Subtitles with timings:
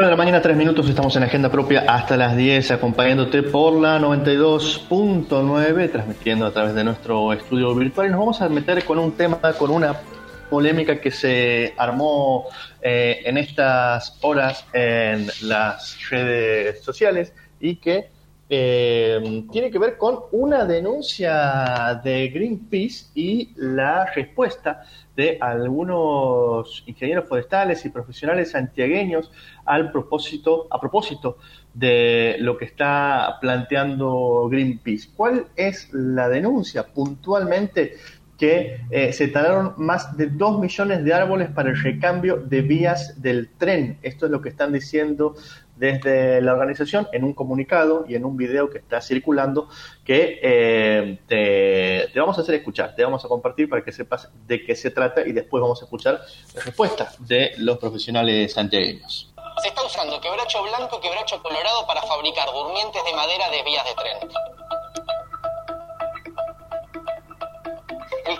[0.00, 3.74] Bueno, de la mañana, tres minutos, estamos en agenda propia hasta las 10, acompañándote por
[3.74, 8.06] la 92.9, transmitiendo a través de nuestro estudio virtual.
[8.06, 10.00] Y nos vamos a meter con un tema, con una
[10.48, 12.46] polémica que se armó
[12.80, 18.08] eh, en estas horas en las redes sociales y que
[18.52, 24.82] eh, tiene que ver con una denuncia de Greenpeace y la respuesta
[25.14, 29.30] de algunos ingenieros forestales y profesionales santiagueños
[29.64, 31.38] al propósito, a propósito
[31.72, 35.10] de lo que está planteando Greenpeace.
[35.14, 36.88] ¿Cuál es la denuncia?
[36.88, 37.98] Puntualmente
[38.36, 43.20] que eh, se talaron más de 2 millones de árboles para el recambio de vías
[43.20, 43.98] del tren.
[44.00, 45.36] Esto es lo que están diciendo
[45.80, 49.68] desde la organización en un comunicado y en un video que está circulando
[50.04, 54.62] que eh, te, vamos a hacer escuchar, te vamos a compartir para que sepas de
[54.62, 56.20] qué se trata y después vamos a escuchar
[56.54, 59.32] la respuesta de los profesionales santiagueños.
[59.62, 63.84] Se está usando quebracho blanco y quebracho colorado para fabricar durmientes de madera de vías
[63.86, 64.30] de tren.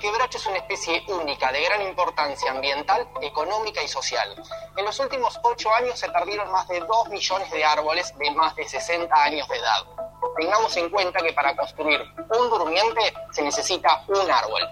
[0.01, 4.35] Quebracho es una especie única, de gran importancia ambiental, económica y social.
[4.77, 8.57] En los últimos ocho años se perdieron más de dos millones de árboles de más
[8.57, 9.85] de 60 años de edad.
[10.37, 14.63] Tengamos en cuenta que para construir un durmiente se necesita un árbol.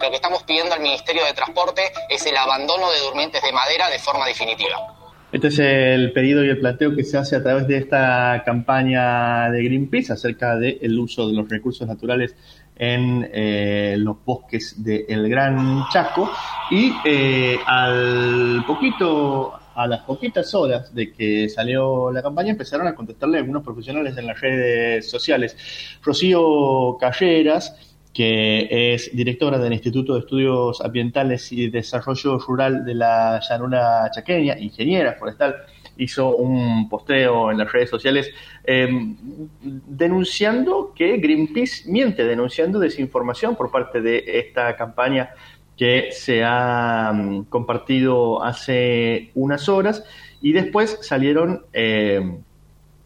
[0.00, 3.88] Lo que estamos pidiendo al Ministerio de Transporte es el abandono de durmientes de madera
[3.88, 4.93] de forma definitiva.
[5.34, 9.50] Este es el pedido y el planteo que se hace a través de esta campaña
[9.50, 12.36] de Greenpeace acerca del uso de los recursos naturales
[12.76, 16.30] en eh, los bosques del Gran Chaco
[16.70, 22.94] y eh, al poquito a las poquitas horas de que salió la campaña empezaron a
[22.94, 25.56] contestarle algunos profesionales en las redes sociales.
[26.00, 33.40] Rocío Carreras que es directora del Instituto de Estudios Ambientales y Desarrollo Rural de la
[33.46, 35.56] llanura chaqueña, ingeniera forestal,
[35.96, 38.30] hizo un posteo en las redes sociales
[38.64, 39.16] em,
[39.60, 45.30] denunciando que Greenpeace miente, denunciando desinformación por parte de esta campaña
[45.76, 50.04] que se ha mm, compartido hace unas horas.
[50.40, 52.42] Y después salieron em,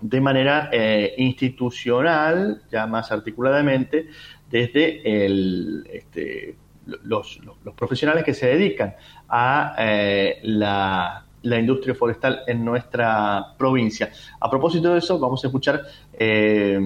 [0.00, 4.09] de manera eh, institucional, ya más articuladamente,
[4.50, 6.56] desde el, este,
[7.04, 7.41] los,
[7.76, 8.94] profesionales que se dedican
[9.28, 14.10] a eh, la, industria forestal en nuestra provincia.
[14.38, 15.82] A propósito de eso, vamos a escuchar
[16.12, 16.78] eh,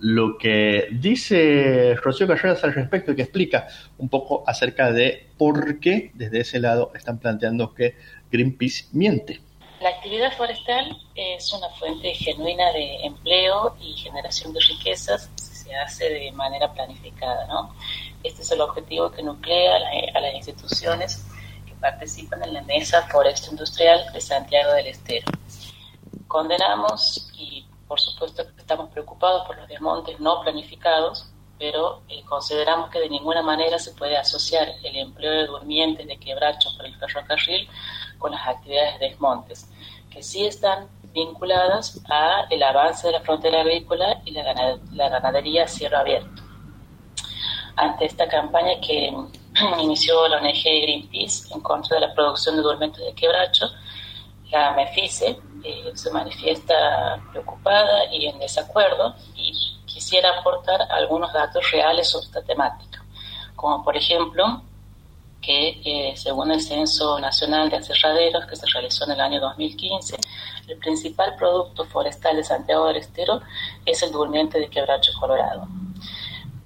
[0.00, 3.68] lo que dice Rocío Carreras al respecto y que explica
[3.98, 7.94] un poco acerca de por qué desde ese lado están planteando que
[8.30, 9.40] Greenpeace miente.
[10.08, 16.08] La actividad forestal es una fuente genuina de empleo y generación de riquezas se hace
[16.08, 17.46] de manera planificada.
[17.46, 17.74] ¿no?
[18.22, 19.76] Este es el objetivo que nuclea
[20.14, 21.26] a, las instituciones
[21.66, 25.26] que participan en la Mesa Foresta Industrial de Santiago del Estero.
[26.26, 33.00] Condenamos y por supuesto estamos preocupados por los desmontes no planificados, pero eh, consideramos que
[33.00, 37.68] de ninguna manera se puede asociar el empleo de durmientes de quebrachos por el ferrocarril
[38.16, 39.68] con las actividades de desmontes,
[40.18, 45.68] que sí están vinculadas a el avance de la frontera agrícola y la, ganadería a
[45.68, 46.42] cielo abierto.
[47.76, 49.14] Ante esta campaña que
[49.80, 53.66] inició la ONG Greenpeace en contra de la producción de durmientes de quebracho,
[54.50, 59.52] la MEFICE eh, se manifiesta preocupada y en desacuerdo y
[59.86, 63.04] quisiera aportar algunos datos reales sobre esta temática,
[63.54, 64.62] como por ejemplo
[65.40, 70.16] que eh, según el Censo Nacional de Aserraderos que se realizó en el año 2015,
[70.66, 73.40] el principal producto forestal de Santiago del Estero
[73.86, 75.66] es el durmiente de quebracho colorado.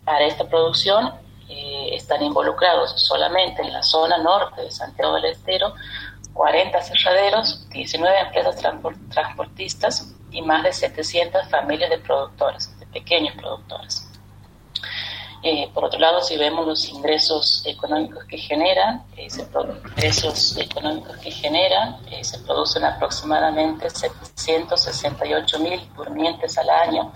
[0.04, 1.12] Para esta producción
[1.48, 5.74] eh, están involucrados solamente en la zona norte de Santiago del Estero
[6.32, 8.56] 40 cerraderos, 19 empresas
[9.10, 14.01] transportistas y más de 700 familias de productores, de pequeños productores.
[15.44, 19.44] Eh, por otro lado, si vemos los ingresos económicos que generan, eh, se
[19.90, 27.12] ingresos económicos que generan, eh, se producen aproximadamente 768 mil durmientes al año,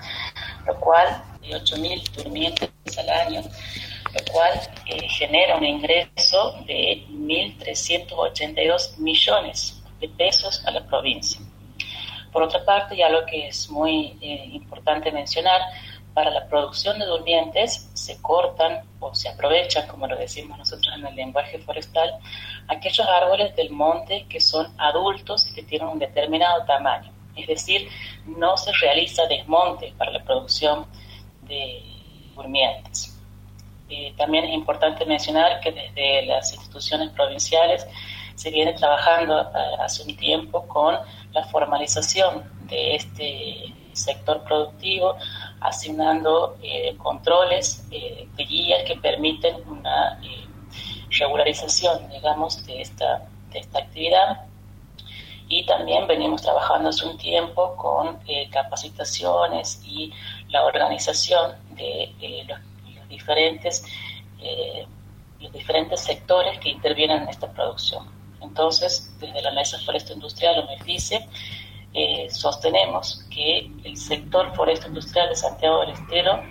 [0.67, 1.23] lo cual,
[1.55, 2.69] 8 mil durmientes
[2.99, 4.61] al año, lo cual
[5.17, 11.41] genera un ingreso de 1.382 millones de pesos a la provincia.
[12.33, 14.19] Por otra parte, ya lo que es muy
[14.53, 15.61] importante mencionar,
[16.17, 21.07] para la producción de durmientes se cortan o se aprovechan, como lo decimos nosotros en
[21.07, 22.11] el lenguaje forestal,
[22.69, 27.13] aquellos árboles del monte que son adultos y que tienen un determinado tamaño.
[27.37, 27.91] Es decir,
[28.25, 30.87] no se realiza desmonte para la producción
[31.43, 31.83] de
[32.35, 33.15] durmientes.
[33.91, 37.87] Eh, también es importante mencionar que desde las instituciones provinciales
[38.37, 39.47] se viene trabajando eh,
[39.81, 40.97] hace un tiempo con
[41.33, 45.17] la formalización de este sector productivo,
[45.67, 50.21] asignando eh, controles de guías que permiten una
[51.11, 54.47] regularización, digamos, de esta, de esta actividad.
[55.49, 58.19] Y también venimos trabajando hace un tiempo con
[58.51, 60.13] capacitaciones y
[60.49, 63.85] la organización de los diferentes,
[64.41, 64.87] eh,
[65.41, 68.09] los diferentes sectores que intervienen en esta producción.
[68.41, 71.27] Entonces, desde la Mesa Forestal Industrial, o MEFICE,
[71.99, 76.43] eh, sostenemos que el sector forestal industrial de Santiago del Estero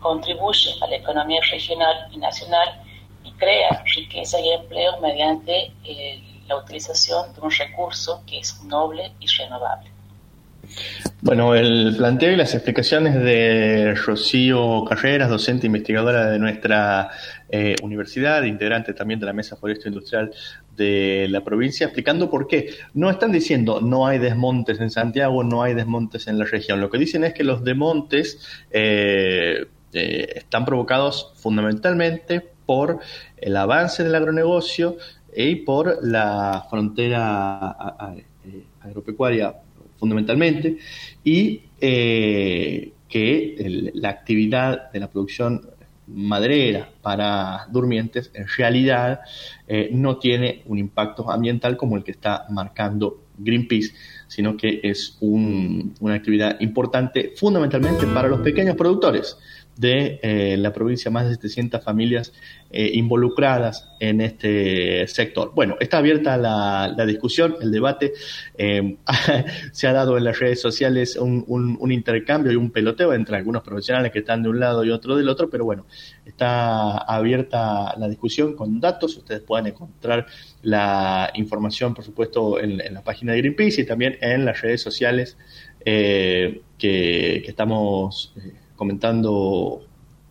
[0.00, 2.82] contribuye a la economía regional y nacional
[3.22, 9.12] y crea riqueza y empleo mediante eh, la utilización de un recurso que es noble
[9.20, 9.92] y renovable.
[11.22, 17.10] Bueno, el planteo y las explicaciones de Rocío Carreras, docente investigadora de nuestra
[17.50, 20.30] eh, universidad, integrante también de la Mesa Forestal Industrial
[20.76, 22.70] de la provincia, explicando por qué.
[22.94, 26.80] No están diciendo no hay desmontes en Santiago, no hay desmontes en la región.
[26.80, 33.00] Lo que dicen es que los desmontes eh, eh, están provocados fundamentalmente por
[33.36, 34.96] el avance del agronegocio
[35.36, 37.76] y por la frontera
[38.80, 39.54] agropecuaria
[40.00, 40.78] fundamentalmente,
[41.22, 45.62] y eh, que la actividad de la producción
[46.06, 49.20] maderera para durmientes en realidad
[49.68, 53.94] eh, no tiene un impacto ambiental como el que está marcando Greenpeace,
[54.26, 59.38] sino que es una actividad importante fundamentalmente para los pequeños productores
[59.80, 62.34] de eh, la provincia, más de 700 familias
[62.70, 65.52] eh, involucradas en este sector.
[65.54, 68.12] Bueno, está abierta la, discusión, el debate.
[68.58, 68.98] Eh,
[69.72, 74.12] se ha dado en las redes sociales un, intercambio y un peloteo entre algunos profesionales
[74.12, 75.86] que están de un lado y otro del otro, pero bueno,
[76.26, 79.16] está abierta la discusión con datos.
[79.16, 80.26] Ustedes pueden encontrar
[80.62, 85.38] la información, por supuesto, en, la página de Greenpeace y también en las redes sociales
[85.82, 88.34] que, que, estamos
[88.80, 89.82] comentando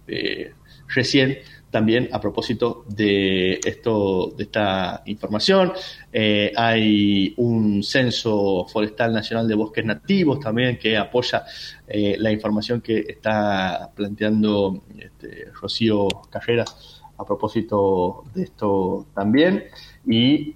[0.07, 0.53] eh,
[0.87, 1.37] recién
[1.69, 5.71] también a propósito de esto, de esta información.
[6.11, 11.45] Eh, hay un censo forestal nacional de bosques nativos también que apoya
[11.87, 19.65] eh, la información que está planteando este, Rocío Carreras a propósito de esto también.
[20.07, 20.55] Y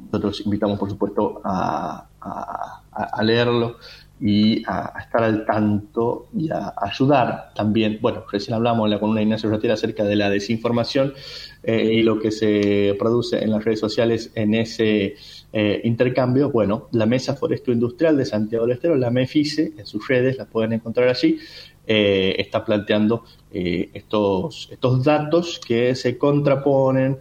[0.00, 2.08] nosotros invitamos, por supuesto, a,
[2.92, 3.76] a leerlo
[4.20, 7.98] y a, estar al tanto y a ayudar también.
[8.02, 11.14] Bueno, recién hablamos con la columna Ignacio Rotera acerca de la desinformación
[11.62, 15.14] eh, y lo que se produce en las redes sociales en ese
[15.52, 16.50] eh, intercambio.
[16.50, 20.48] Bueno, la Mesa Foresto Industrial de Santiago del Estero, la MEFICE, en sus redes, las
[20.48, 21.38] pueden encontrar allí,
[21.86, 27.18] eh, está planteando estos, estos datos que se contraponen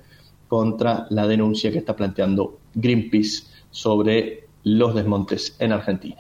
[0.48, 6.18] contra la denuncia que está planteando Greenpeace sobre los desmontes en Argentina.